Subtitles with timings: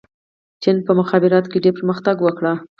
[0.61, 2.43] چین په مخابراتو کې ډېر پرمختګ وکړ.